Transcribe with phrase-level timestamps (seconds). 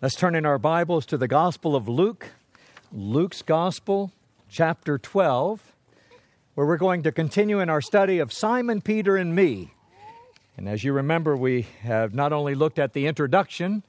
[0.00, 2.28] Let's turn in our Bibles to the Gospel of Luke,
[2.92, 4.12] Luke's Gospel,
[4.48, 5.72] chapter 12,
[6.54, 9.74] where we're going to continue in our study of Simon, Peter, and me.
[10.56, 13.82] And as you remember, we have not only looked at the introduction,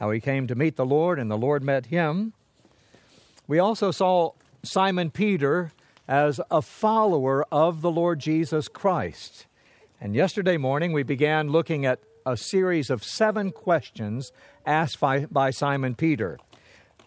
[0.00, 2.32] how he came to meet the Lord and the Lord met him,
[3.46, 4.32] we also saw
[4.64, 5.70] Simon Peter
[6.08, 9.46] as a follower of the Lord Jesus Christ.
[10.00, 14.32] And yesterday morning, we began looking at a series of seven questions
[14.66, 16.38] asked by, by Simon Peter.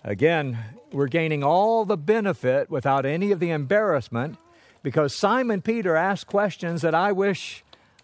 [0.03, 0.57] Again,
[0.91, 4.37] we're gaining all the benefit without any of the embarrassment
[4.83, 7.63] because Simon Peter asked questions that I wish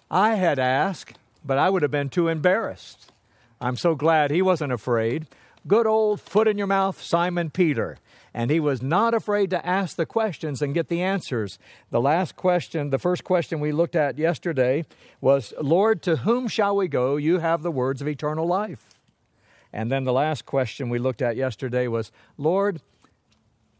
[0.10, 3.12] I had asked, but I would have been too embarrassed.
[3.60, 5.28] I'm so glad he wasn't afraid.
[5.68, 7.98] Good old foot in your mouth Simon Peter
[8.34, 11.60] and he was not afraid to ask the questions and get the answers.
[11.90, 14.86] The last question, the first question we looked at yesterday
[15.20, 17.18] was, Lord, to whom shall we go?
[17.18, 19.02] You have the words of eternal life.
[19.74, 22.82] And then the last question we looked at yesterday was, Lord,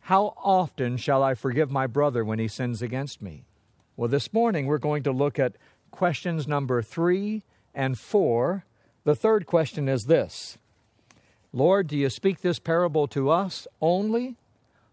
[0.02, 3.46] how often shall I forgive my brother when he sins against me?
[3.96, 5.56] Well, this morning we're going to look at
[5.92, 8.66] questions number three and four.
[9.04, 10.58] The third question is this
[11.54, 14.38] Lord, do you speak this parable to us only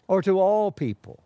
[0.09, 1.23] or to all people?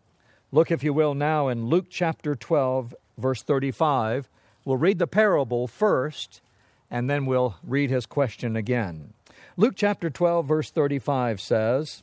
[0.50, 4.28] Look, if you will, now in Luke chapter 12, verse 35.
[4.64, 6.42] We'll read the parable first,
[6.91, 9.14] and then we'll read his question again.
[9.56, 12.03] Luke chapter 12, verse 35 says,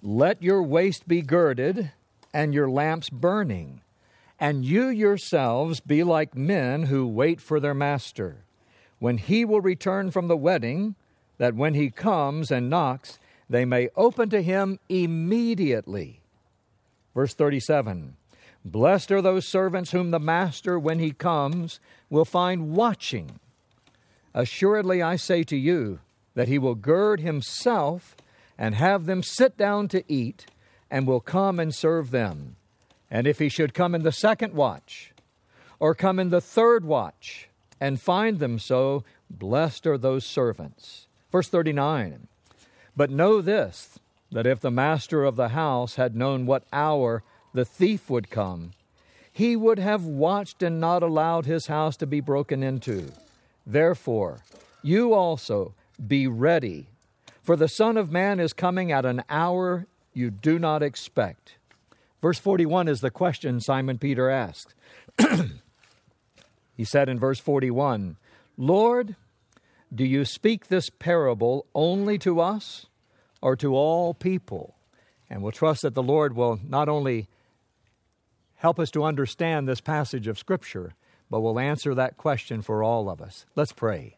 [0.00, 1.90] Let your waist be girded
[2.32, 3.80] and your lamps burning,
[4.40, 8.44] and you yourselves be like men who wait for their master,
[8.98, 10.94] when he will return from the wedding,
[11.38, 13.18] that when he comes and knocks,
[13.48, 16.20] they may open to him immediately.
[17.14, 18.16] Verse 37
[18.64, 23.38] Blessed are those servants whom the master, when he comes, will find watching.
[24.32, 26.00] Assuredly, I say to you
[26.34, 28.16] that he will gird himself
[28.56, 30.46] and have them sit down to eat,
[30.90, 32.56] and will come and serve them.
[33.10, 35.12] And if he should come in the second watch,
[35.80, 37.48] or come in the third watch,
[37.80, 41.08] and find them so, blessed are those servants.
[41.32, 42.28] Verse 39
[42.96, 43.98] but know this
[44.30, 47.22] that if the master of the house had known what hour
[47.52, 48.72] the thief would come,
[49.30, 53.12] he would have watched and not allowed his house to be broken into.
[53.66, 54.40] Therefore,
[54.82, 56.88] you also be ready,
[57.42, 61.56] for the Son of Man is coming at an hour you do not expect.
[62.20, 64.74] Verse 41 is the question Simon Peter asked.
[66.76, 68.16] he said in verse 41,
[68.56, 69.16] Lord,
[69.92, 72.86] do you speak this parable only to us
[73.40, 74.76] or to all people?
[75.28, 77.28] And we'll trust that the Lord will not only
[78.56, 80.94] help us to understand this passage of Scripture,
[81.30, 83.46] but will answer that question for all of us.
[83.56, 84.16] Let's pray.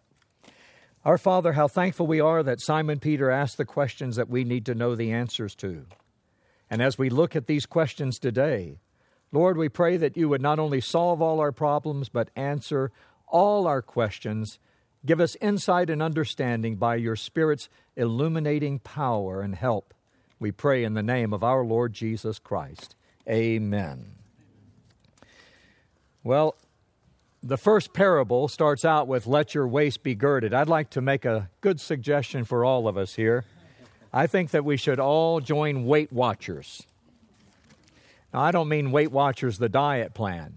[1.05, 4.67] Our Father, how thankful we are that Simon Peter asked the questions that we need
[4.67, 5.87] to know the answers to.
[6.69, 8.81] And as we look at these questions today,
[9.31, 12.91] Lord, we pray that you would not only solve all our problems, but answer
[13.29, 14.59] all our questions
[15.07, 19.95] Give us insight and understanding by your Spirit's illuminating power and help.
[20.41, 22.97] We pray in the name of our Lord Jesus Christ.
[23.29, 24.17] Amen.
[26.25, 26.57] Well,
[27.41, 30.53] the first parable starts out with, Let your waist be girded.
[30.53, 33.45] I'd like to make a good suggestion for all of us here.
[34.13, 36.85] I think that we should all join Weight Watchers.
[38.35, 40.55] Now, I don't mean Weight Watchers, the diet plan.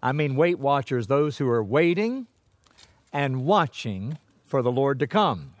[0.00, 2.28] I mean Weight Watchers, those who are waiting
[3.14, 5.52] and watching for the Lord to come.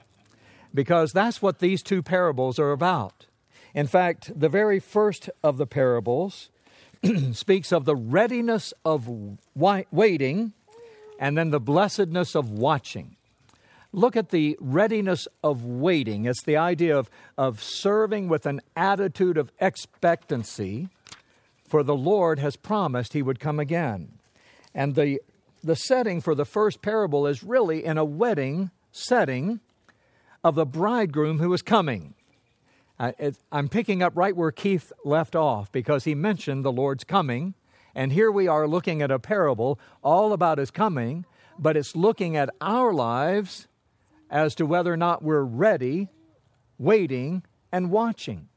[0.74, 3.26] Because that's what these two parables are about.
[3.74, 6.50] In fact, the very first of the parables
[7.32, 9.08] speaks of the readiness of
[9.54, 10.52] waiting
[11.18, 13.16] and then the blessedness of watching.
[13.92, 16.24] Look at the readiness of waiting.
[16.24, 20.88] It's the idea of, of serving with an attitude of expectancy,
[21.64, 24.18] for the Lord has promised he would come again.
[24.74, 25.20] And the
[25.64, 29.60] the setting for the first parable is really in a wedding setting
[30.44, 32.14] of the bridegroom who is coming.
[33.00, 37.54] It, I'm picking up right where Keith left off because he mentioned the Lord's coming.
[37.94, 41.24] And here we are looking at a parable all about his coming,
[41.58, 43.66] but it's looking at our lives
[44.30, 46.08] as to whether or not we're ready,
[46.78, 48.48] waiting, and watching.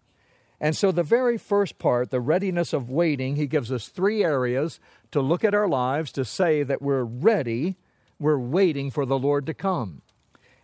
[0.59, 4.79] And so, the very first part, the readiness of waiting, he gives us three areas
[5.11, 7.75] to look at our lives to say that we're ready,
[8.19, 10.01] we're waiting for the Lord to come.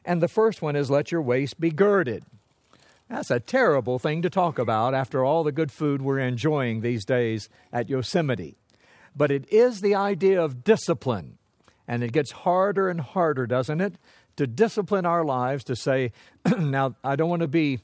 [0.04, 2.25] And the first one is let your waist be girded.
[3.07, 7.06] That's a terrible thing to talk about after all the good food we're enjoying these
[7.06, 8.57] days at Yosemite.
[9.16, 11.38] But it is the idea of discipline.
[11.88, 13.96] And it gets harder and harder, doesn't it,
[14.38, 16.12] to discipline our lives to say,
[16.57, 17.81] now I don't want to be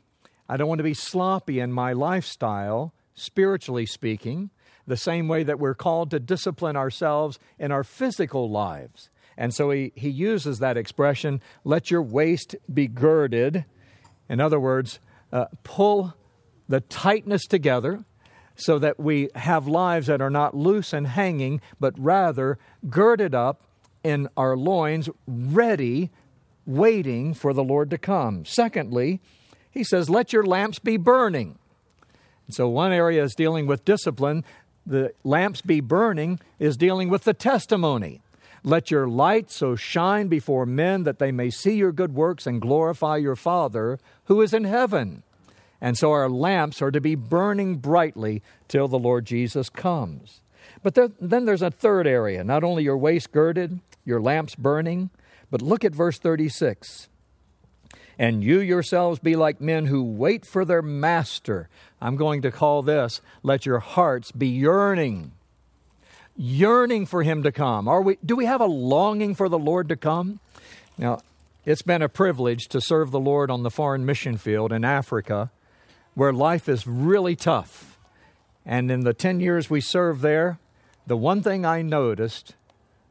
[0.50, 4.50] I don't want to be sloppy in my lifestyle, spiritually speaking,
[4.88, 9.12] the same way that we're called to discipline ourselves in our physical lives.
[9.38, 13.64] And so he, he uses that expression, let your waist be girded.
[14.28, 15.00] In other words,
[15.32, 16.16] uh, pull
[16.68, 18.04] the tightness together
[18.56, 22.58] so that we have lives that are not loose and hanging, but rather
[22.90, 23.62] girded up
[24.04, 26.10] in our loins, ready,
[26.66, 28.46] waiting for the Lord to come.
[28.46, 29.22] Secondly,
[29.80, 31.58] he says, let your lamps be burning.
[32.50, 34.44] so one area is dealing with discipline.
[34.86, 38.20] The lamps be burning is dealing with the testimony.
[38.62, 42.60] Let your light so shine before men that they may see your good works and
[42.60, 45.24] glorify your Father who is in heaven.
[45.80, 50.42] And so our lamps are to be burning brightly till the Lord Jesus comes.
[50.84, 55.10] But there, then there's a third area not only your waist girded, your lamps burning,
[55.50, 57.08] but look at verse 36.
[58.20, 61.70] And you yourselves be like men who wait for their master.
[62.02, 65.32] I'm going to call this, let your hearts be yearning.
[66.36, 67.88] Yearning for him to come.
[67.88, 70.42] Are we, do we have a longing for the Lord to come?
[70.98, 71.20] Now,
[71.66, 75.50] it's been a privilege to serve the Lord on the foreign mission field in Africa,
[76.14, 77.98] where life is really tough.
[78.66, 80.60] And in the 10 years we served there,
[81.08, 82.56] the one thing I noticed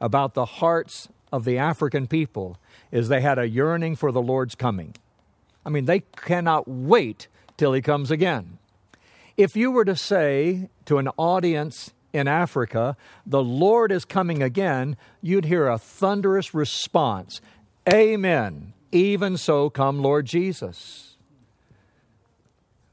[0.03, 2.59] about the hearts of the African people
[2.91, 4.95] is they had a yearning for the Lord's coming.
[5.65, 8.59] I mean, they cannot wait till he comes again.
[9.37, 12.97] If you were to say to an audience in Africa,
[13.27, 17.41] the Lord is coming again, you'd hear a thunderous response
[17.93, 18.75] Amen.
[18.93, 21.17] Even so, come Lord Jesus.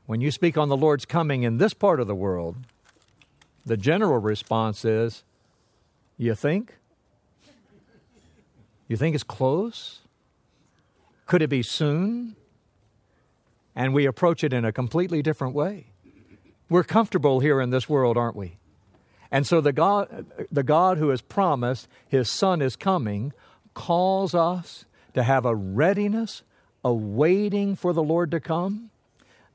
[0.06, 2.58] When you speak on the Lord's coming in this part of the world,
[3.66, 5.24] the general response is,
[6.18, 6.76] You think?
[8.88, 10.02] You think it's close?
[11.26, 12.36] Could it be soon?
[13.76, 15.88] And we approach it in a completely different way.
[16.70, 18.58] We're comfortable here in this world, aren't we?
[19.32, 23.34] And so the God, the God who has promised his Son is coming
[23.74, 26.44] calls us to have a readiness,
[26.84, 28.92] a waiting for the Lord to come.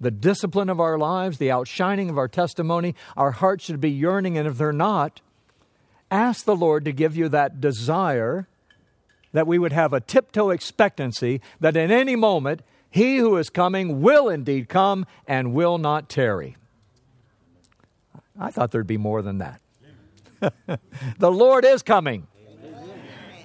[0.01, 4.37] The discipline of our lives, the outshining of our testimony, our hearts should be yearning,
[4.37, 5.21] and if they're not,
[6.11, 8.49] ask the Lord to give you that desire
[9.33, 14.01] that we would have a tiptoe expectancy that in any moment he who is coming
[14.01, 16.57] will indeed come and will not tarry.
[18.39, 19.61] I thought there'd be more than that.
[21.19, 22.27] the Lord is coming,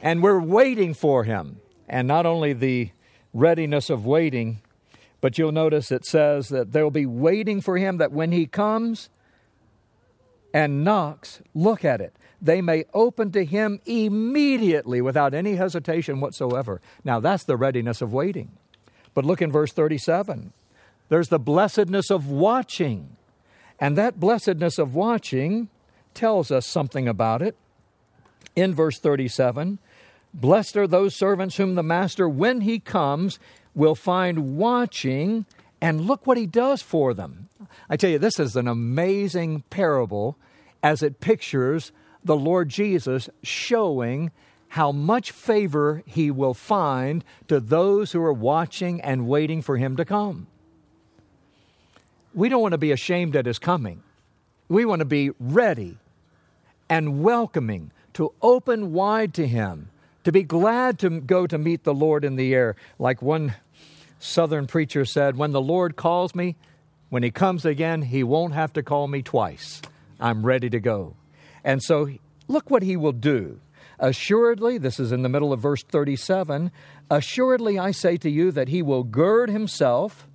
[0.01, 1.59] and we're waiting for him.
[1.87, 2.91] And not only the
[3.33, 4.61] readiness of waiting,
[5.21, 9.09] but you'll notice it says that they'll be waiting for him that when he comes
[10.53, 16.81] and knocks, look at it they may open to him immediately without any hesitation whatsoever.
[17.03, 18.51] Now, that's the readiness of waiting.
[19.13, 20.53] But look in verse 37.
[21.09, 23.15] There's the blessedness of watching.
[23.79, 25.69] And that blessedness of watching
[26.13, 27.55] tells us something about it.
[28.55, 29.79] In verse 37,
[30.33, 33.37] blessed are those servants whom the master, when he comes,
[33.73, 35.45] will find watching,
[35.81, 37.49] and look what he does for them.
[37.89, 40.37] I tell you, this is an amazing parable
[40.81, 41.91] as it pictures
[42.25, 44.31] the Lord Jesus showing
[44.69, 49.95] how much favor he will find to those who are watching and waiting for him
[49.95, 50.47] to come.
[52.33, 54.03] We don't want to be ashamed at his coming.
[54.67, 55.97] We want to be ready
[56.89, 59.89] and welcoming to open wide to him,
[60.23, 62.75] to be glad to go to meet the Lord in the air.
[62.99, 63.53] Like one
[64.19, 66.55] southern preacher said, When the Lord calls me,
[67.09, 69.81] when he comes again, he won't have to call me twice.
[70.19, 71.15] I'm ready to go.
[71.65, 72.09] And so
[72.47, 73.59] look what he will do.
[73.99, 76.71] Assuredly, this is in the middle of verse 37
[77.09, 80.27] Assuredly, I say to you that he will gird himself.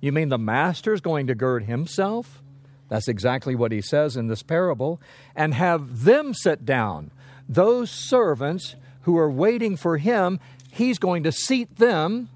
[0.00, 2.42] You mean the master is going to gird himself?
[2.88, 5.00] That's exactly what he says in this parable.
[5.34, 7.10] And have them sit down.
[7.48, 12.28] Those servants who are waiting for him, he's going to seat them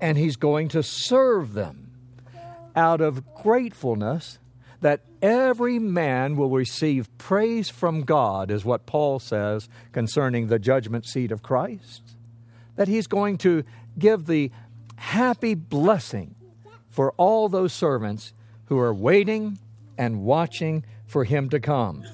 [0.00, 1.90] and he's going to serve them
[2.76, 4.38] out of gratefulness
[4.80, 11.06] that every man will receive praise from God, is what Paul says concerning the judgment
[11.06, 12.02] seat of Christ.
[12.76, 13.64] That he's going to
[13.98, 14.50] give the
[14.96, 16.34] happy blessing
[16.88, 18.32] for all those servants
[18.66, 19.58] who are waiting
[19.96, 22.04] and watching for him to come.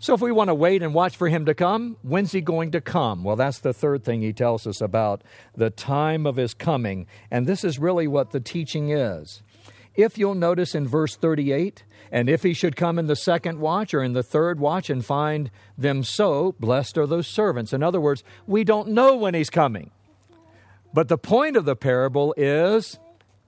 [0.00, 2.72] So, if we want to wait and watch for him to come, when's he going
[2.72, 3.24] to come?
[3.24, 5.22] Well, that's the third thing he tells us about
[5.56, 7.06] the time of his coming.
[7.30, 9.42] And this is really what the teaching is.
[9.94, 13.92] If you'll notice in verse 38, and if he should come in the second watch
[13.92, 17.72] or in the third watch and find them so, blessed are those servants.
[17.72, 19.90] In other words, we don't know when he's coming.
[20.92, 23.00] But the point of the parable is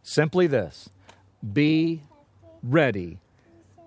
[0.02, 0.90] simply this
[1.52, 2.02] be
[2.60, 3.18] ready,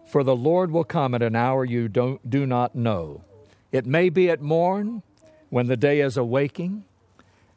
[0.07, 3.25] for the Lord will come at an hour you don't, do not know.
[3.73, 5.03] It may be at morn,
[5.49, 6.85] when the day is awaking,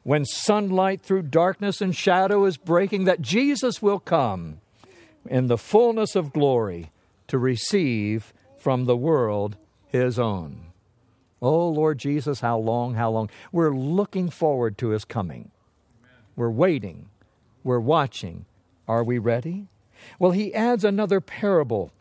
[0.02, 4.58] when sunlight through darkness and shadow is breaking, that Jesus will come
[5.24, 6.90] in the fullness of glory
[7.28, 10.66] to receive from the world his own.
[11.40, 13.28] Oh, Lord Jesus, how long, how long?
[13.50, 15.50] We're looking forward to his coming.
[16.36, 17.08] We're waiting.
[17.64, 18.46] We're watching.
[18.86, 19.66] Are we ready?
[20.18, 21.92] Well, he adds another parable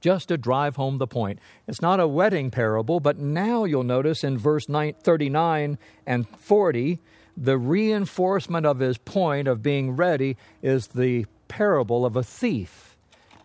[0.00, 1.38] just to drive home the point.
[1.66, 6.98] It's not a wedding parable, but now you'll notice in verse 39 and 40,
[7.36, 12.83] the reinforcement of his point of being ready is the parable of a thief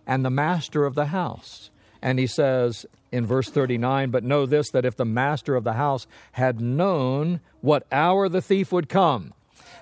[0.09, 1.69] and the master of the house.
[2.01, 5.73] And he says in verse 39 But know this, that if the master of the
[5.73, 9.33] house had known what hour the thief would come,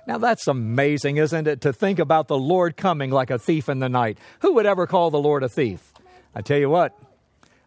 [0.06, 3.80] now that's amazing, isn't it, to think about the Lord coming like a thief in
[3.80, 4.18] the night?
[4.42, 5.94] Who would ever call the Lord a thief?
[6.36, 6.98] I tell you what,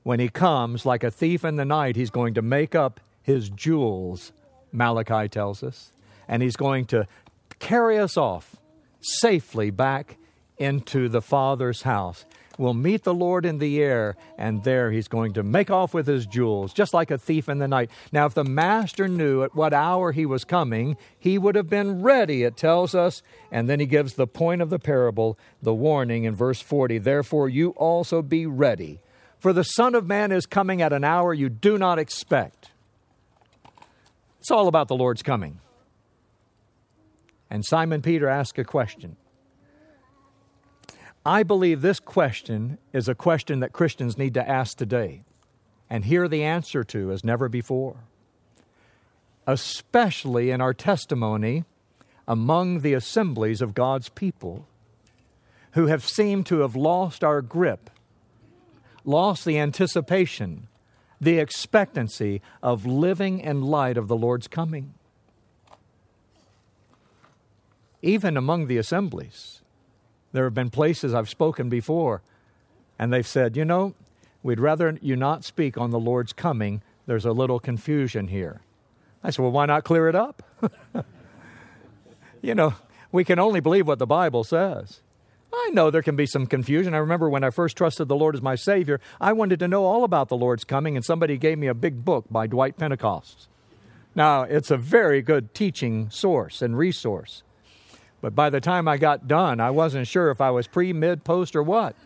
[0.02, 3.48] when he comes like a thief in the night, he's going to make up his
[3.48, 4.32] jewels,
[4.70, 5.92] Malachi tells us,
[6.28, 7.06] and he's going to
[7.58, 8.56] carry us off
[9.00, 10.18] safely back
[10.58, 12.26] into the Father's house
[12.60, 16.06] will meet the Lord in the air, and there he's going to make off with
[16.06, 17.90] his jewels, just like a thief in the night.
[18.12, 22.02] Now, if the master knew at what hour he was coming, he would have been
[22.02, 23.22] ready, it tells us.
[23.50, 27.48] And then he gives the point of the parable, the warning in verse 40 Therefore,
[27.48, 29.00] you also be ready,
[29.38, 32.70] for the Son of Man is coming at an hour you do not expect.
[34.38, 35.60] It's all about the Lord's coming.
[37.48, 39.16] And Simon Peter asked a question.
[41.30, 45.22] I believe this question is a question that Christians need to ask today
[45.88, 47.98] and hear the answer to as never before.
[49.46, 51.62] Especially in our testimony
[52.26, 54.66] among the assemblies of God's people
[55.74, 57.90] who have seemed to have lost our grip,
[59.04, 60.66] lost the anticipation,
[61.20, 64.94] the expectancy of living in light of the Lord's coming.
[68.02, 69.60] Even among the assemblies
[70.32, 72.22] there have been places I've spoken before,
[72.98, 73.94] and they've said, you know,
[74.42, 76.82] we'd rather you not speak on the Lord's coming.
[77.06, 78.60] There's a little confusion here.
[79.22, 80.42] I said, well, why not clear it up?
[82.42, 82.74] you know,
[83.12, 85.00] we can only believe what the Bible says.
[85.52, 86.94] I know there can be some confusion.
[86.94, 89.84] I remember when I first trusted the Lord as my Savior, I wanted to know
[89.84, 93.48] all about the Lord's coming, and somebody gave me a big book by Dwight Pentecost.
[94.14, 97.42] Now, it's a very good teaching source and resource.
[98.20, 101.24] But by the time I got done, I wasn't sure if I was pre, mid,
[101.24, 101.96] post, or what.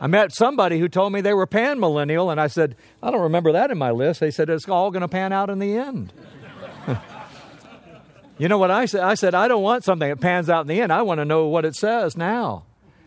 [0.00, 3.22] I met somebody who told me they were pan millennial, and I said, I don't
[3.22, 4.20] remember that in my list.
[4.20, 6.12] They said, it's all going to pan out in the end.
[8.38, 9.02] you know what I said?
[9.02, 10.92] I said, I don't want something that pans out in the end.
[10.92, 12.64] I want to know what it says now.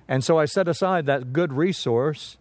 [0.07, 2.37] And so I set aside that good resource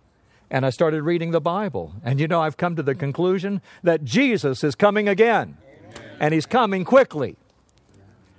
[0.48, 1.94] and I started reading the Bible.
[2.04, 5.58] And you know, I've come to the conclusion that Jesus is coming again,
[5.96, 6.16] Amen.
[6.20, 7.36] and he's coming quickly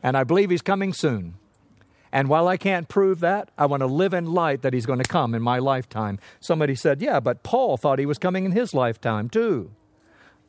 [0.08, 1.34] and I believe He's coming soon.
[2.14, 5.00] And while I can't prove that, I want to live in light that He's going
[5.00, 6.18] to come in my lifetime.
[6.40, 9.72] Somebody said, Yeah, but Paul thought He was coming in his lifetime too.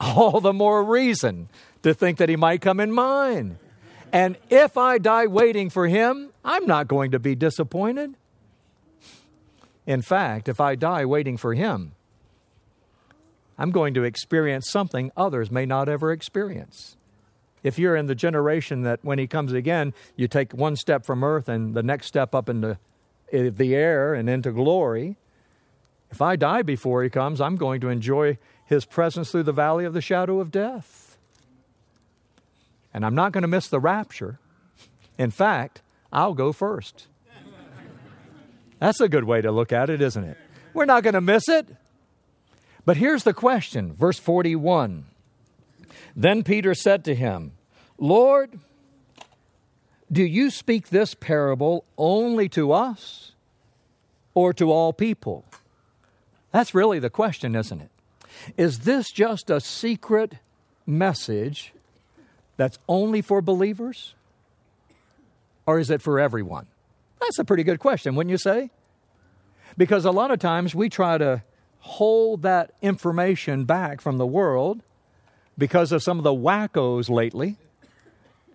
[0.00, 1.48] All the more reason
[1.82, 3.58] to think that He might come in mine.
[4.12, 8.14] And if I die waiting for Him, I'm not going to be disappointed.
[9.88, 11.96] In fact, if I die waiting for Him,
[13.58, 16.96] I'm going to experience something others may not ever experience.
[17.68, 21.22] If you're in the generation that when he comes again, you take one step from
[21.22, 22.78] earth and the next step up into
[23.30, 25.18] eh, the air and into glory,
[26.10, 29.84] if I die before he comes, I'm going to enjoy his presence through the valley
[29.84, 31.18] of the shadow of death.
[32.94, 34.38] And I'm not going to miss the rapture.
[35.18, 37.06] In fact, I'll go first.
[38.78, 40.38] That's a good way to look at it, isn't it?
[40.72, 41.68] We're not going to miss it.
[42.87, 45.04] But here's the question, verse 41.
[46.16, 47.52] Then Peter said to him,
[47.98, 48.58] Lord,
[50.10, 53.32] do you speak this parable only to us
[54.34, 55.44] or to all people?
[56.52, 57.90] That's really the question, isn't it?
[58.56, 60.34] Is this just a secret
[60.86, 61.74] message
[62.56, 64.14] that's only for believers?
[65.66, 66.66] Or is it for everyone?
[67.20, 68.70] That's a pretty good question, wouldn't you say?
[69.76, 71.42] Because a lot of times we try to
[71.80, 74.82] hold that information back from the world
[75.58, 77.56] because of some of the wackos lately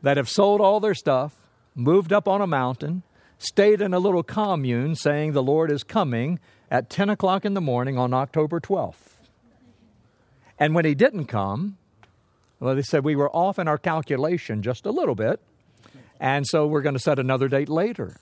[0.04, 1.34] that have sold all their stuff,
[1.74, 3.02] moved up on a mountain,
[3.40, 7.62] stayed in a little commune saying the Lord is coming at 10 o'clock in the
[7.62, 9.14] morning on October 12th.
[10.60, 11.78] And when he didn't come,
[12.60, 15.42] well, they said we were off in our calculation just a little bit,
[16.20, 18.16] And so we're going to set another date later.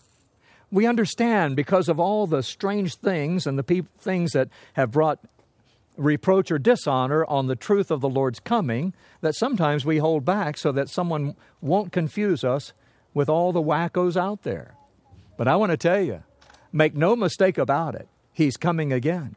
[0.72, 5.20] We understand because of all the strange things and the pe- things that have brought
[5.98, 10.58] reproach or dishonor on the truth of the Lord's coming that sometimes we hold back
[10.58, 12.74] so that someone won't confuse us
[13.14, 14.76] with all the wackos out there.
[15.38, 16.24] But I want to tell you,
[16.72, 19.36] make no mistake about it, He's coming again.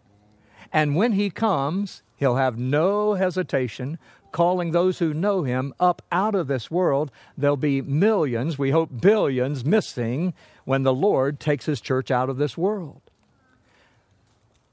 [0.72, 3.98] And when He comes, He'll have no hesitation
[4.30, 7.10] calling those who know Him up out of this world.
[7.36, 10.34] There'll be millions, we hope billions, missing
[10.64, 13.03] when the Lord takes His church out of this world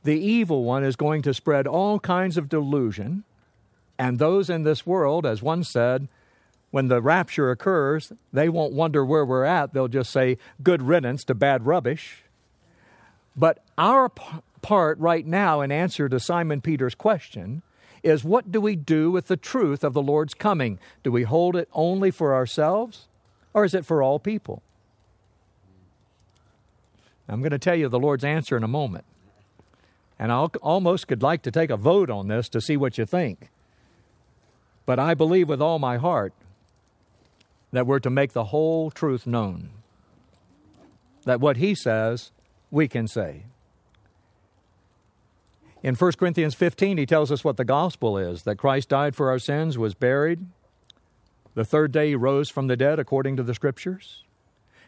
[0.04, 3.24] the evil one is going to spread all kinds of delusion,
[4.00, 6.08] and those in this world, as one said,
[6.72, 9.74] when the rapture occurs, they won't wonder where we're at.
[9.74, 12.24] They'll just say, good riddance to bad rubbish.
[13.36, 14.24] But our p-
[14.62, 17.62] part right now, in answer to Simon Peter's question,
[18.04, 20.80] is what do we do with the truth of the Lord's coming?
[21.04, 23.08] Do we hold it only for ourselves,
[23.54, 24.64] or is it for all people?
[27.28, 29.06] I'm going to tell you the Lord's answer in a moment.
[30.22, 33.08] And I almost could like to take a vote on this to see what you
[33.08, 33.50] think.
[34.86, 36.32] But I believe with all my heart
[37.72, 39.72] that we're to make the whole truth known.
[41.24, 42.32] That what he says,
[42.70, 43.46] we can say.
[45.82, 49.32] In 1 Corinthians 15, he tells us what the gospel is that Christ died for
[49.32, 50.46] our sins, was buried.
[51.56, 54.24] The third day he rose from the dead according to the scriptures.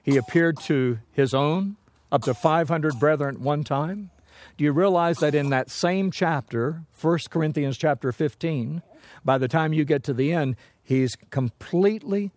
[0.03, 1.77] He appeared to his own,
[2.11, 4.11] up to 500 brethren at one time.
[4.57, 8.81] Do you realize that in that same chapter, 1 Corinthians chapter 15,
[9.25, 12.31] by the time you get to the end, he's completely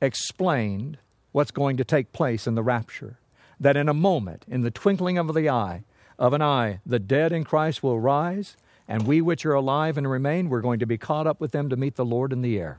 [0.00, 0.98] explained
[1.32, 3.18] what's going to take place in the rapture.
[3.58, 5.84] That in a moment, in the twinkling of the eye,
[6.18, 8.56] of an eye, the dead in Christ will rise,
[8.88, 11.68] and we which are alive and remain, we're going to be caught up with them
[11.70, 12.78] to meet the Lord in the air.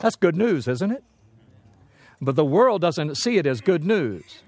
[0.00, 1.04] That's good news, isn't it?
[2.20, 4.42] But the world doesn't see it as good news.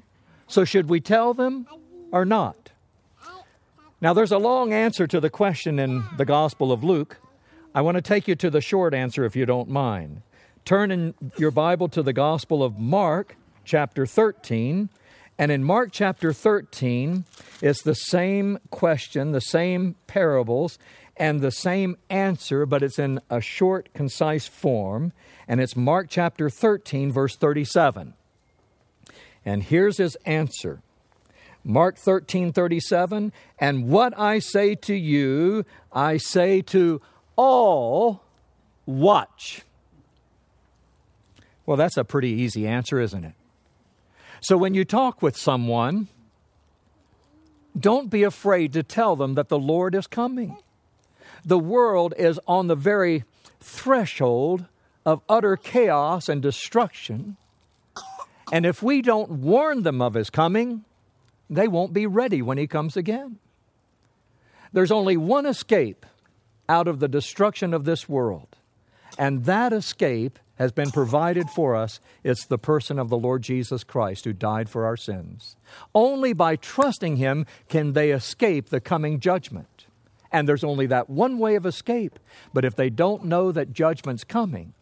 [0.47, 1.67] So should we tell them
[2.13, 2.64] or not?
[4.05, 7.17] Now, there's a long answer to the question in the Gospel of Luke.
[7.75, 10.21] I want to take you to the short answer if you don't mind.
[10.67, 14.91] Turn in your Bible to the Gospel of Mark, chapter 13.
[15.39, 17.25] And in Mark chapter 13,
[17.63, 20.79] it's the same question, the same parables,
[21.17, 25.15] and the same answer, but it's in a short, concise form.
[25.49, 28.13] And it's Mark chapter 13, verse 37.
[29.47, 30.83] And here's his answer
[31.65, 37.01] Mark 13, 37, and what I say to you, I say to
[37.37, 38.23] all,
[38.85, 39.63] watch.
[41.65, 43.33] Well, that's a pretty easy answer, isn't it?
[44.41, 46.09] So when you talk with someone,
[47.79, 50.59] don't be afraid to tell them that the Lord is coming.
[51.47, 53.25] The world is on the very
[53.59, 54.67] threshold
[55.07, 57.37] of utter chaos and destruction.
[58.53, 60.85] And if we don't warn them of his coming,
[61.49, 63.39] they won't be ready when he comes again.
[64.73, 66.05] There's only one escape
[66.69, 68.57] out of the destruction of this world,
[69.19, 72.01] and that escape has been provided for us.
[72.23, 75.57] It's the person of the Lord Jesus Christ who died for our sins.
[75.95, 79.87] Only by trusting him can they escape the coming judgment.
[80.31, 82.19] And there's only that one way of escape.
[82.53, 84.75] But if they don't know that judgment's coming,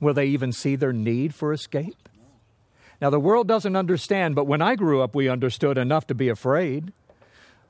[0.00, 2.08] will they even see their need for escape?
[3.00, 6.28] Now, the world doesn't understand, but when I grew up, we understood enough to be
[6.28, 6.92] afraid.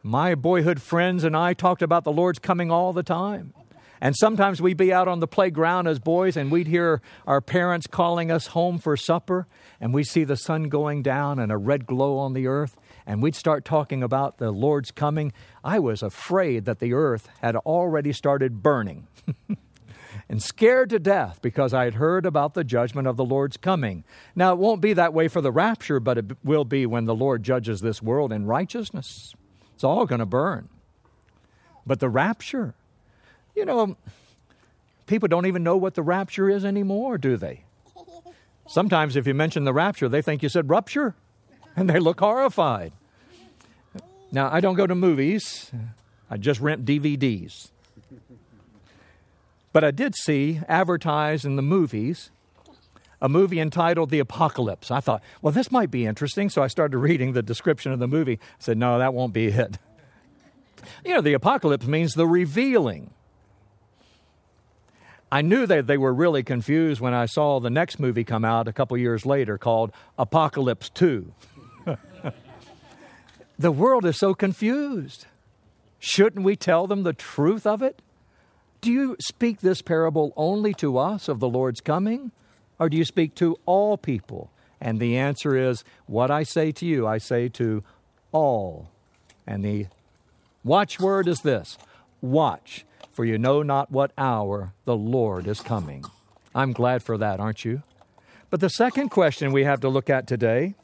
[0.02, 3.54] My boyhood friends and I talked about the Lord's coming all the time.
[4.00, 7.86] And sometimes we'd be out on the playground as boys and we'd hear our parents
[7.86, 9.46] calling us home for supper,
[9.80, 13.22] and we'd see the sun going down and a red glow on the earth, and
[13.22, 15.32] we'd start talking about the Lord's coming.
[15.64, 19.06] I was afraid that the earth had already started burning.
[20.28, 24.04] and scared to death because I had heard about the judgment of the Lord's coming.
[24.34, 27.14] Now, it won't be that way for the rapture, but it will be when the
[27.14, 29.34] Lord judges this world in righteousness.
[29.74, 30.68] It's all going to burn.
[31.86, 32.74] But the rapture,
[33.54, 33.96] you know,
[35.06, 37.64] people don't even know what the rapture is anymore, do they?
[38.66, 41.14] Sometimes if you mention the rapture, they think you said rupture,
[41.76, 42.92] and they look horrified.
[44.32, 45.70] Now, I don't go to movies,
[46.30, 47.70] I just rent DVDs.
[49.74, 52.30] But I did see advertised in the movies
[53.20, 54.90] a movie entitled The Apocalypse.
[54.92, 56.48] I thought, well, this might be interesting.
[56.48, 58.38] So I started reading the description of the movie.
[58.40, 59.78] I said, no, that won't be it.
[61.04, 63.10] You know, the apocalypse means the revealing.
[65.32, 68.68] I knew that they were really confused when I saw the next movie come out
[68.68, 71.32] a couple years later called Apocalypse 2.
[73.58, 75.26] the world is so confused.
[75.98, 78.02] Shouldn't we tell them the truth of it?
[78.84, 82.32] Do you speak this parable only to us of the Lord's coming,
[82.78, 86.84] or do you speak to all people And the answer is what I say to
[86.84, 87.82] you, I say to
[88.30, 88.90] all.
[89.46, 89.86] And the
[90.62, 91.78] watchword is this
[92.20, 96.04] watch, for you know not what hour the Lord is coming.
[96.54, 97.82] I'm glad for that, aren't you?
[98.50, 100.74] But the second question we have to look at today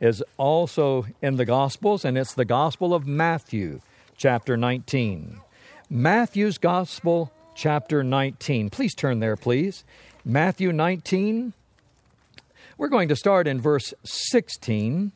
[0.00, 3.80] is also in the Gospels, and it's the Gospel of Matthew,
[4.16, 5.40] chapter 19.
[5.92, 8.70] Matthew's Gospel, chapter 19.
[8.70, 9.82] Please turn there, please.
[10.24, 11.52] Matthew 19.
[12.78, 15.10] We're going to start in verse 16,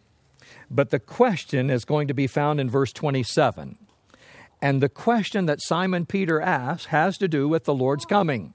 [0.68, 3.78] but the question is going to be found in verse 27.
[4.60, 8.52] And the question that Simon Peter asks has to do with the Lord's coming.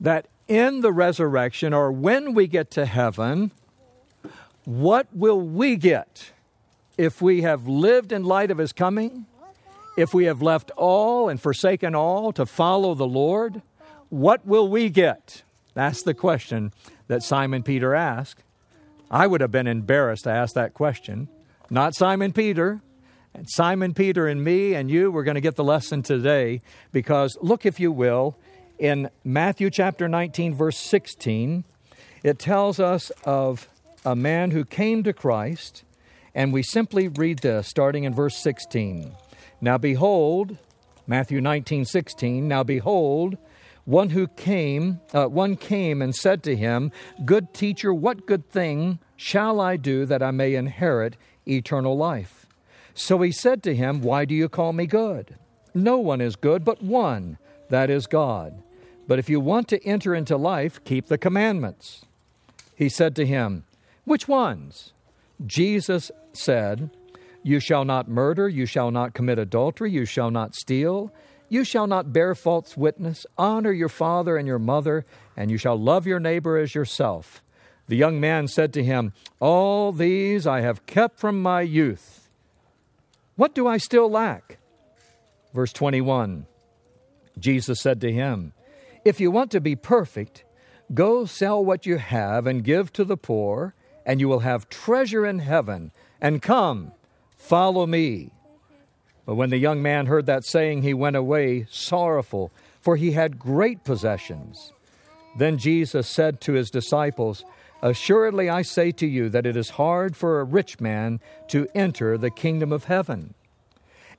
[0.00, 3.50] That in the resurrection, or when we get to heaven,
[4.64, 6.32] what will we get
[6.96, 9.26] if we have lived in light of his coming?
[9.96, 13.62] If we have left all and forsaken all to follow the Lord?
[14.08, 15.42] What will we get?
[15.74, 16.72] That's the question
[17.06, 18.42] that Simon Peter asked.
[19.10, 21.28] I would have been embarrassed to ask that question.
[21.70, 22.80] Not Simon Peter.
[23.34, 26.60] And Simon Peter and me and you, we're going to get the lesson today
[26.92, 28.36] because look, if you will,
[28.78, 31.64] in Matthew chapter 19, verse 16,
[32.22, 33.68] it tells us of
[34.04, 35.82] a man who came to Christ,
[36.34, 39.14] and we simply read this starting in verse 16.
[39.64, 40.58] Now behold,
[41.06, 43.38] Matthew 19, 16, now behold,
[43.86, 46.92] one who came, uh, one came and said to him,
[47.24, 51.16] Good teacher, what good thing shall I do that I may inherit
[51.48, 52.44] eternal life?
[52.92, 55.34] So he said to him, Why do you call me good?
[55.72, 57.38] No one is good but one,
[57.70, 58.62] that is God.
[59.08, 62.04] But if you want to enter into life, keep the commandments.
[62.74, 63.64] He said to him,
[64.04, 64.92] which ones?
[65.46, 66.90] Jesus said,
[67.44, 71.12] You shall not murder, you shall not commit adultery, you shall not steal,
[71.48, 75.04] you shall not bear false witness, honor your father and your mother,
[75.36, 77.42] and you shall love your neighbor as yourself.
[77.86, 82.28] The young man said to him, All these I have kept from my youth.
[83.36, 84.58] What do I still lack?
[85.52, 86.46] Verse 21
[87.38, 88.52] Jesus said to him,
[89.04, 90.44] If you want to be perfect,
[90.92, 93.74] go sell what you have and give to the poor
[94.06, 95.90] and you will have treasure in heaven.
[96.20, 96.92] And come,
[97.44, 98.30] follow me.
[99.26, 103.38] But when the young man heard that saying, he went away sorrowful, for he had
[103.38, 104.72] great possessions.
[105.36, 107.44] Then Jesus said to his disciples,
[107.82, 112.16] Assuredly I say to you that it is hard for a rich man to enter
[112.16, 113.34] the kingdom of heaven.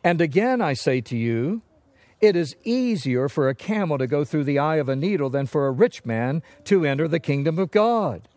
[0.04, 1.62] And again I say to you,
[2.22, 5.48] it is easier for a camel to go through the eye of a needle than
[5.48, 8.28] for a rich man to enter the kingdom of God.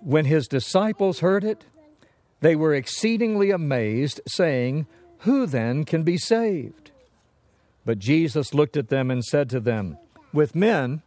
[0.00, 1.66] When his disciples heard it,
[2.40, 4.86] they were exceedingly amazed, saying,
[5.20, 6.90] Who then can be saved?
[7.84, 9.98] But Jesus looked at them and said to them,
[10.32, 11.02] With men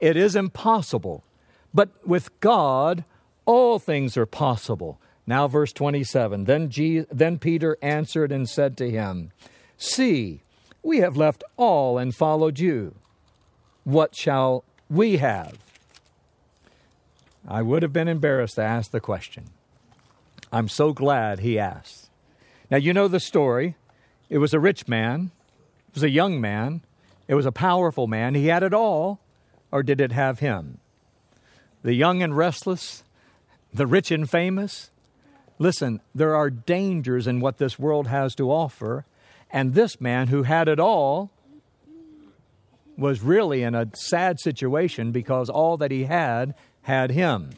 [0.00, 1.24] it is impossible,
[1.72, 3.04] but with God
[3.46, 4.98] all things are possible.
[5.26, 9.32] Now, verse 27 Then, Je- then Peter answered and said to him,
[9.76, 10.40] See,
[10.82, 12.94] we have left all and followed you.
[13.84, 15.58] What shall we have?
[17.46, 19.44] I would have been embarrassed to ask the question.
[20.54, 22.10] I'm so glad he asked.
[22.70, 23.74] Now, you know the story.
[24.30, 25.32] It was a rich man,
[25.88, 26.82] it was a young man,
[27.26, 28.36] it was a powerful man.
[28.36, 29.18] He had it all,
[29.72, 30.78] or did it have him?
[31.82, 33.02] The young and restless,
[33.72, 34.90] the rich and famous.
[35.58, 39.04] Listen, there are dangers in what this world has to offer,
[39.50, 41.30] and this man who had it all
[42.96, 47.50] was really in a sad situation because all that he had had him.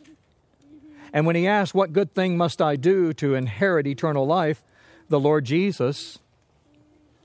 [1.13, 4.63] And when he asked, What good thing must I do to inherit eternal life?
[5.09, 6.19] the Lord Jesus,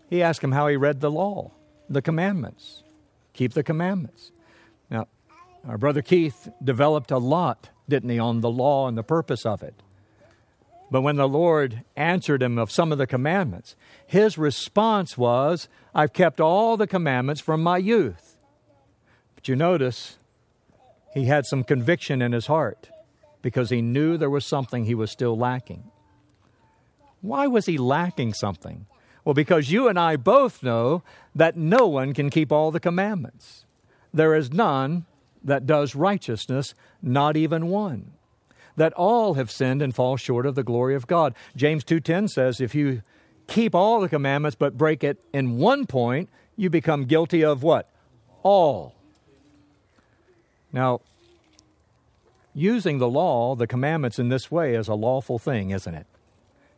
[0.10, 1.52] he asked him how he read the law,
[1.89, 2.84] the commandments.
[3.34, 4.32] Keep the commandments.
[4.89, 5.08] Now,
[5.67, 9.63] our brother Keith developed a lot, didn't he, on the law and the purpose of
[9.63, 9.76] it.
[10.89, 16.12] But when the Lord answered him of some of the commandments, his response was, I've
[16.12, 18.36] kept all the commandments from my youth.
[19.36, 20.17] But you notice,
[21.13, 22.89] he had some conviction in his heart
[23.42, 25.84] because he knew there was something he was still lacking.
[27.22, 28.86] Why was he lacking something?
[29.24, 31.04] Well, because you and I both know
[31.36, 33.66] that no one can keep all the commandments.
[34.14, 35.06] There is none
[35.44, 38.14] that does righteousness, not even one.
[38.76, 41.36] That all have sinned and fall short of the glory of God.
[41.56, 43.02] James 2:10 says if you
[43.48, 47.90] keep all the commandments but break it in one point, you become guilty of what?
[48.44, 48.96] All.
[50.72, 51.02] Now,
[52.54, 56.06] using the law, the commandments in this way is a lawful thing, isn't it?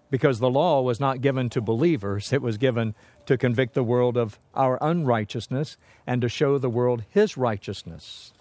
[0.09, 2.93] Because the law was not given to believers, it was given
[3.25, 8.33] to convict the world of our unrighteousness and to show the world his righteousness.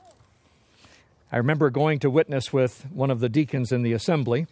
[1.30, 4.46] I remember going to witness with one of the deacons in the assembly.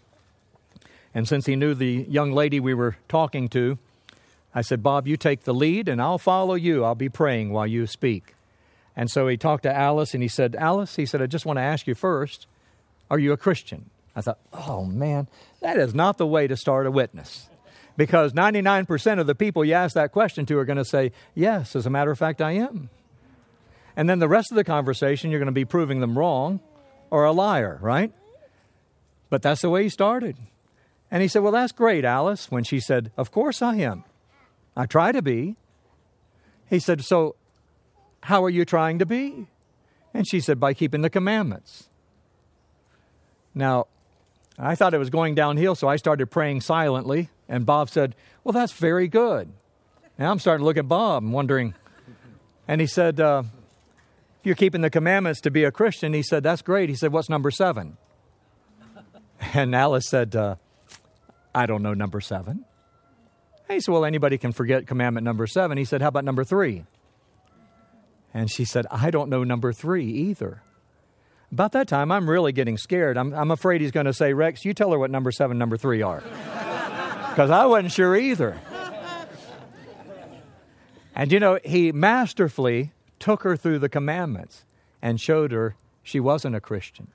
[1.15, 3.77] And since he knew the young lady we were talking to,
[4.55, 6.85] I said, Bob, you take the lead and I'll follow you.
[6.85, 8.35] I'll be praying while you speak.
[8.97, 11.59] And so he talked to Alice and he said, Alice, he said, I just want
[11.59, 12.47] to ask you first,
[13.11, 13.91] are you a Christian?
[14.15, 15.29] I thought, oh man,
[15.61, 17.49] that is not the way to start a witness.
[17.97, 21.77] Because 99% of the people you ask that question to are going to say, yes,
[21.77, 22.89] as a matter of fact, I am.
[23.97, 26.61] And then the rest of the conversation, you're going to be proving them wrong
[27.11, 28.13] or a liar, right?
[29.29, 30.37] But that's the way he started.
[31.11, 32.51] And he said, Well, that's great, Alice.
[32.51, 34.05] When she said, Of course I am.
[34.77, 35.57] I try to be.
[36.71, 37.37] He said, So
[38.23, 39.49] how are you trying to be?
[40.15, 41.90] And she said, By keeping the commandments.
[43.55, 43.87] Now,
[44.59, 47.31] I thought it was going downhill, so I started praying silently.
[47.49, 49.53] And Bob said, Well, that's very good.
[50.19, 51.75] Now I'm starting to look at Bob and wondering.
[52.69, 53.43] And he said, uh,
[54.39, 56.89] If you're keeping the commandments to be a Christian, he said, That's great.
[56.89, 57.97] He said, What's number seven?
[59.55, 60.57] And Alice said, uh,
[61.55, 62.67] I don't know number seven.
[63.69, 65.79] He said, Well, anybody can forget commandment number seven.
[65.79, 66.85] He said, How about number three?
[68.35, 70.63] And she said, I don't know number three either.
[71.53, 73.17] About that time, I'm really getting scared.
[73.17, 75.77] I'm, I'm afraid he's going to say, Rex, you tell her what number seven, number
[75.77, 76.23] three are.
[77.31, 78.59] Because I wasn't sure either.
[81.15, 84.65] And you know, he masterfully took her through the commandments
[85.01, 87.07] and showed her she wasn't a Christian.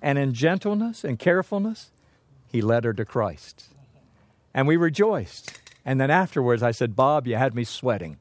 [0.00, 1.90] And in gentleness and carefulness,
[2.50, 3.66] he led her to Christ.
[4.54, 5.60] And we rejoiced.
[5.84, 8.16] And then afterwards, I said, Bob, you had me sweating.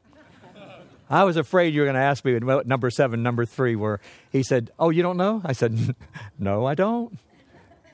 [1.09, 3.99] I was afraid you were going to ask me what number seven, number three were.
[4.31, 5.41] He said, Oh, you don't know?
[5.45, 5.95] I said,
[6.39, 7.17] No, I don't.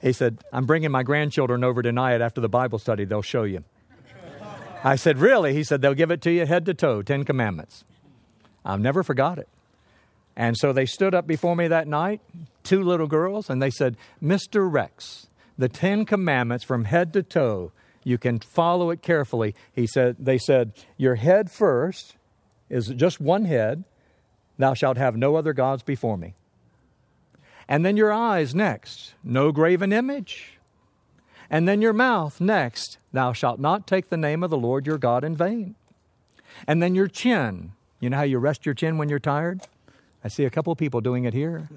[0.02, 3.06] He said, I'm bringing my grandchildren over tonight after the Bible study.
[3.06, 3.64] They'll show you.
[4.84, 5.54] I said, Really?
[5.54, 7.86] He said, They'll give it to you head to toe, Ten Commandments.
[8.66, 9.48] I've never forgot it.
[10.36, 12.22] And so they stood up before me that night,
[12.64, 14.72] two little girls, and they said, Mr.
[14.72, 17.72] Rex, the Ten Commandments from head to toe,
[18.04, 19.54] you can follow it carefully.
[19.72, 22.16] He said, they said, Your head first
[22.70, 23.84] is just one head.
[24.58, 26.36] Thou shalt have no other gods before me.
[27.68, 30.60] And then your eyes next, no graven image.
[31.50, 34.98] And then your mouth next, thou shalt not take the name of the Lord your
[34.98, 35.76] God in vain.
[36.68, 39.62] And then your chin, you know how you rest your chin when you're tired?
[40.24, 41.70] I see a couple people doing it here.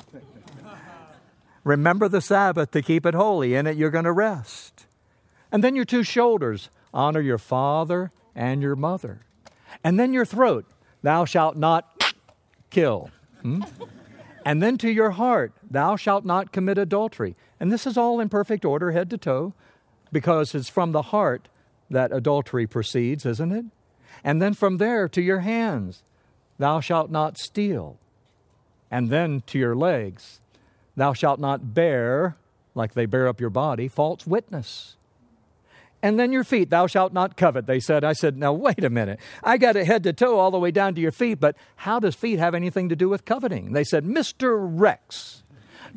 [1.65, 3.55] Remember the Sabbath to keep it holy.
[3.55, 4.87] In it, you're going to rest.
[5.51, 9.21] And then your two shoulders honor your father and your mother.
[9.83, 10.67] And then your throat
[11.07, 12.15] thou shalt not
[12.69, 13.11] kill.
[13.43, 13.63] Hmm?
[14.45, 17.37] And then to your heart, thou shalt not commit adultery.
[17.61, 19.55] And this is all in perfect order, head to toe,
[20.11, 21.49] because it's from the heart
[21.89, 23.67] that adultery proceeds, isn't it?
[24.25, 26.03] And then from there to your hands,
[26.59, 27.99] thou shalt not steal.
[28.91, 30.41] And then to your legs,
[30.97, 32.37] thou shalt not bear,
[32.75, 34.97] like they bear up your body, false witness.
[36.03, 38.05] And then your feet, thou shalt not covet, they said.
[38.05, 39.19] I said, now wait a minute.
[39.43, 41.99] I got it head to toe all the way down to your feet, but how
[41.99, 43.73] does feet have anything to do with coveting?
[43.73, 44.57] They said, Mr.
[44.59, 45.43] Rex,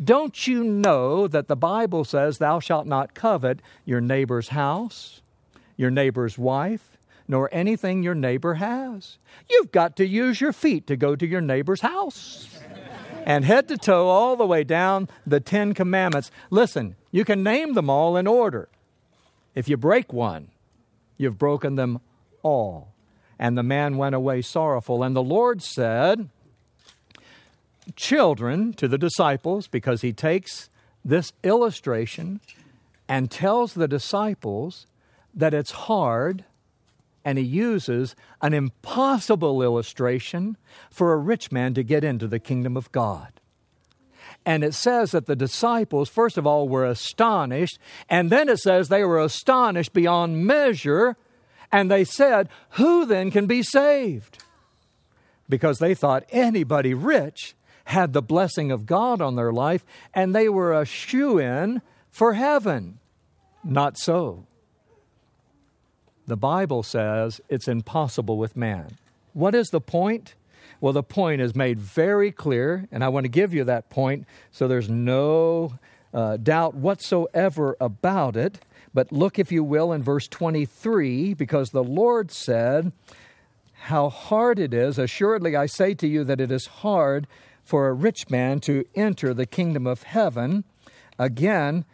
[0.01, 5.21] don't you know that the Bible says thou shalt not covet your neighbor's house,
[5.75, 9.17] your neighbor's wife, nor anything your neighbor has?
[9.49, 12.47] You've got to use your feet to go to your neighbor's house.
[13.25, 16.31] and head to toe all the way down the Ten Commandments.
[16.49, 18.69] Listen, you can name them all in order.
[19.59, 20.51] If you break one,
[21.17, 21.99] you've broken them
[22.43, 22.93] all.
[23.37, 25.03] And the man went away sorrowful.
[25.03, 26.29] And the Lord said,
[27.97, 30.69] Children to the disciples, because he takes
[31.03, 32.39] this illustration
[33.09, 34.87] and tells the disciples
[35.33, 36.45] that it's hard,
[37.25, 40.55] and he uses an impossible illustration
[40.89, 43.38] for a rich man to get into the kingdom of God.
[44.49, 47.77] And it says that the disciples, first of all, were astonished.
[48.09, 51.17] And then it says they were astonished beyond measure.
[51.71, 54.43] And they said, Who then can be saved?
[55.47, 57.53] Because they thought anybody rich
[57.85, 59.85] had the blessing of God on their life
[60.15, 62.97] and they were a shoe in for heaven.
[63.63, 64.47] Not so.
[66.25, 68.97] The Bible says it's impossible with man.
[69.33, 70.33] What is the point?
[70.81, 74.25] Well, the point is made very clear, and I want to give you that point
[74.51, 75.73] so there's no
[76.13, 78.59] uh, doubt whatsoever about it.
[78.93, 82.91] But look, if you will, in verse 23, because the Lord said,
[83.73, 87.27] How hard it is, assuredly I say to you that it is hard
[87.63, 90.63] for a rich man to enter the kingdom of heaven.
[91.19, 91.85] Again,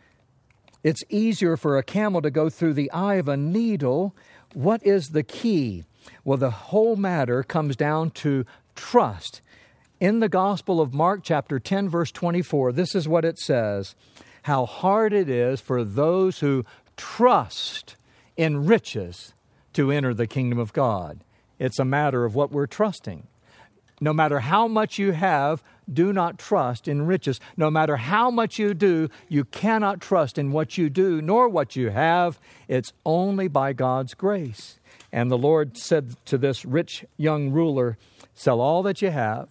[0.83, 4.15] it's easier for a camel to go through the eye of a needle.
[4.53, 5.83] What is the key?
[6.23, 8.45] Well, the whole matter comes down to
[8.75, 9.41] trust
[9.99, 13.95] In the Gospel of Mark, chapter 10, verse 24, this is what it says
[14.43, 16.65] How hard it is for those who
[16.97, 17.95] trust
[18.37, 19.33] in riches
[19.73, 21.21] to enter the kingdom of God.
[21.59, 23.27] It's a matter of what we're trusting.
[24.01, 27.39] No matter how much you have, do not trust in riches.
[27.55, 31.75] No matter how much you do, you cannot trust in what you do nor what
[31.75, 32.39] you have.
[32.67, 34.79] It's only by God's grace.
[35.11, 37.97] And the Lord said to this rich young ruler,
[38.35, 39.49] Sell all that you have,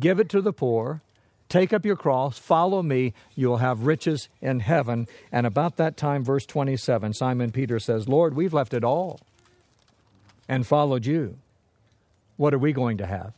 [0.00, 1.02] give it to the poor,
[1.48, 5.06] take up your cross, follow me, you'll have riches in heaven.
[5.30, 9.20] And about that time, verse 27, Simon Peter says, Lord, we've left it all
[10.48, 11.36] and followed you.
[12.36, 13.32] What are we going to have?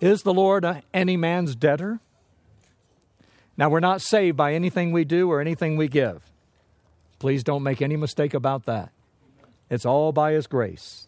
[0.00, 2.00] Is the Lord any man's debtor?
[3.56, 6.22] Now, we're not saved by anything we do or anything we give.
[7.18, 8.90] Please don't make any mistake about that.
[9.70, 11.06] It's all by His grace.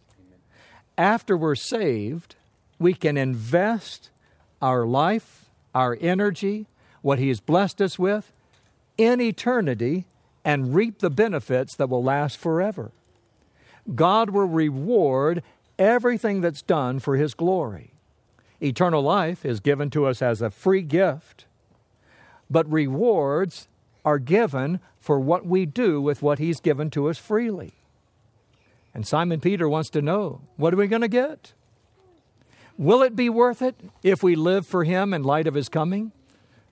[0.98, 2.36] After we're saved,
[2.78, 4.10] we can invest
[4.62, 6.66] our life, our energy,
[7.02, 8.32] what He has blessed us with,
[8.96, 10.06] in eternity
[10.44, 12.92] and reap the benefits that will last forever.
[13.94, 15.42] God will reward
[15.78, 17.90] everything that's done for His glory.
[18.62, 21.44] Eternal life is given to us as a free gift,
[22.48, 23.68] but rewards
[24.04, 27.74] are given for what we do with what He's given to us freely.
[28.96, 31.52] And Simon Peter wants to know what are we going to get?
[32.78, 36.12] Will it be worth it if we live for Him in light of His coming?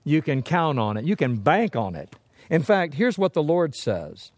[0.03, 2.15] You can count on it, you can bank on it.
[2.49, 4.31] In fact, here's what the Lord says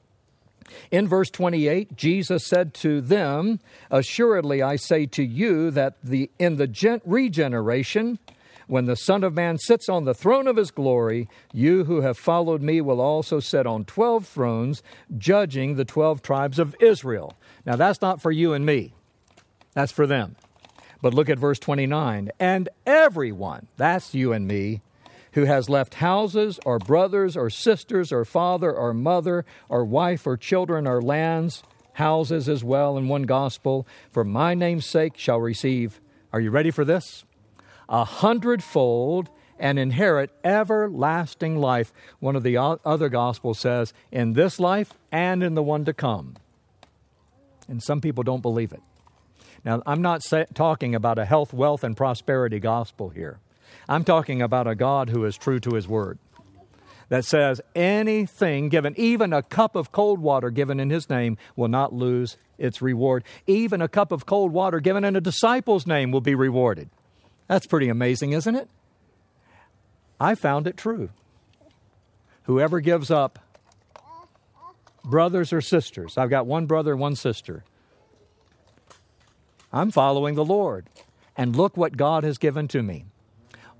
[0.92, 6.58] in verse 28, Jesus said to them, Assuredly I say to you that the, in
[6.58, 8.20] the regeneration,
[8.68, 12.18] when the Son of Man sits on the throne of his glory, you who have
[12.18, 14.84] followed me will also sit on 12 thrones,
[15.18, 17.34] judging the 12 tribes of Israel.
[17.66, 18.94] Now, that's not for you and me,
[19.74, 20.36] that's for them.
[21.02, 22.32] But look at verse 29.
[22.40, 24.82] And everyone, that's you and me,
[25.34, 30.36] who has left houses or brothers or sisters or father or mother or wife or
[30.36, 36.02] children or lands, houses as well in one gospel, for my name's sake shall receive.
[36.34, 37.24] Are you ready for this?
[37.90, 41.92] A hundredfold and inherit everlasting life.
[42.20, 46.36] One of the other gospels says, in this life and in the one to come.
[47.68, 48.82] And some people don't believe it.
[49.66, 50.24] Now, I'm not
[50.54, 53.40] talking about a health, wealth, and prosperity gospel here.
[53.90, 56.20] I'm talking about a God who is true to his word.
[57.10, 61.70] That says anything given, even a cup of cold water given in his name, will
[61.70, 63.24] not lose its reward.
[63.48, 66.90] Even a cup of cold water given in a disciple's name will be rewarded.
[67.48, 68.70] That's pretty amazing, isn't it?
[70.20, 71.10] I found it true.
[72.44, 73.40] Whoever gives up
[75.04, 77.64] brothers or sisters, I've got one brother and one sister.
[79.72, 80.88] I'm following the Lord.
[81.36, 83.06] And look what God has given to me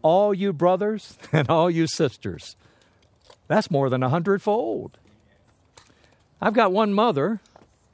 [0.04, 2.56] all you brothers and all you sisters.
[3.48, 4.98] That's more than a hundredfold.
[6.40, 7.40] I've got one mother,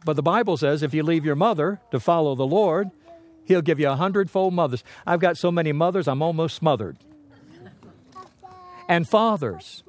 [0.03, 2.91] but the Bible says if you leave your mother to follow the Lord,
[3.45, 4.83] He'll give you a hundredfold mothers.
[5.05, 6.97] I've got so many mothers, I'm almost smothered.
[8.87, 9.83] And fathers.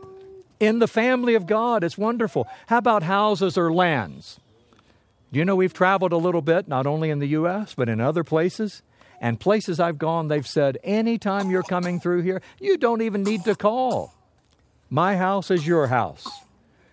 [0.61, 2.49] In the family of God, it's wonderful.
[2.69, 4.39] How about houses or lands?
[5.33, 8.01] Do you know we've traveled a little bit, not only in the U.S., but in
[8.01, 8.83] other places?
[9.21, 13.45] And places I've gone, they've said, anytime you're coming through here, you don't even need
[13.45, 14.15] to call.
[14.91, 16.29] My house is your house.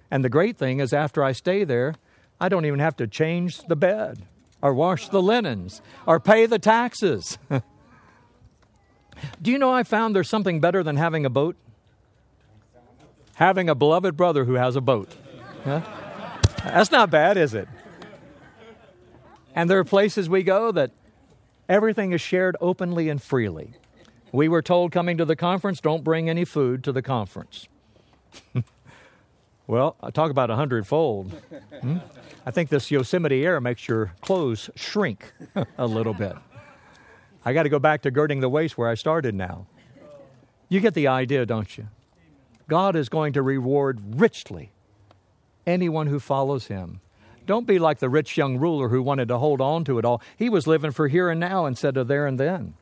[0.09, 1.95] And the great thing is, after I stay there,
[2.39, 4.23] I don't even have to change the bed
[4.61, 7.37] or wash the linens or pay the taxes.
[9.41, 11.55] Do you know I found there's something better than having a boat?
[13.35, 15.15] Having a beloved brother who has a boat.
[15.63, 15.81] Huh?
[16.63, 17.67] That's not bad, is it?
[19.53, 20.91] And there are places we go that
[21.71, 23.75] Everything is shared openly and freely.
[24.33, 27.69] We were told coming to the conference, don't bring any food to the conference.
[29.71, 31.31] well, I talk about a hundredfold.
[31.79, 31.99] Hmm?
[32.45, 35.31] I think this Yosemite air makes your clothes shrink
[35.77, 36.35] a little bit.
[37.45, 39.67] I got to go back to girding the waist where I started now.
[40.67, 41.87] You get the idea, don't you?
[42.67, 44.73] God is going to reward richly
[45.65, 46.99] anyone who follows him.
[47.45, 50.21] Don't be like the rich young ruler who wanted to hold on to it all.
[50.35, 52.73] He was living for here and now instead of there and then.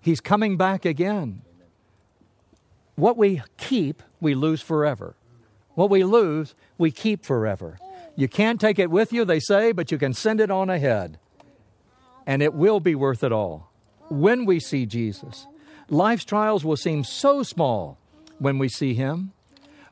[0.00, 1.42] He's coming back again.
[2.96, 5.14] What we keep, we lose forever.
[5.74, 7.78] What we lose, we keep forever.
[8.16, 11.18] You can't take it with you, they say, but you can send it on ahead.
[12.26, 13.70] And it will be worth it all
[14.08, 15.46] when we see Jesus.
[15.88, 17.98] Life's trials will seem so small
[18.38, 19.32] when we see Him.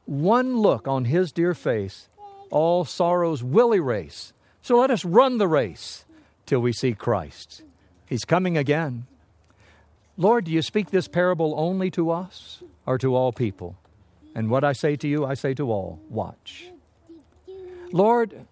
[0.05, 2.09] One look on His dear face
[2.51, 4.33] all sorrows will erase.
[4.63, 6.05] So let us run the race
[6.47, 7.63] till we see Christ.
[8.07, 9.07] He's coming again.
[10.17, 13.77] Lord, do you speak this parable only to us or to all people?
[14.35, 16.67] And what I say to you, I say to all watch.
[17.93, 18.47] Lord,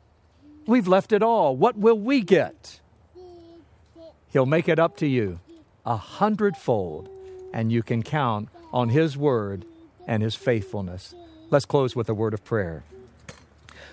[0.67, 1.57] we've left it all.
[1.57, 2.81] What will we get?
[4.31, 5.41] He'll make it up to you
[5.87, 7.09] a hundredfold,
[7.53, 9.65] and you can count on His word
[10.07, 11.15] and His faithfulness.
[11.51, 12.83] Let's close with a word of prayer.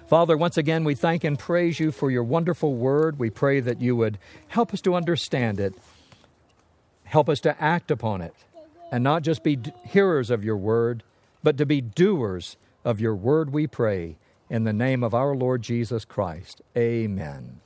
[0.07, 3.17] Father, once again, we thank and praise you for your wonderful word.
[3.17, 4.19] We pray that you would
[4.49, 5.73] help us to understand it,
[7.05, 8.35] help us to act upon it,
[8.91, 11.03] and not just be hearers of your word,
[11.45, 14.17] but to be doers of your word, we pray.
[14.49, 16.59] In the name of our Lord Jesus Christ.
[16.75, 17.61] Amen.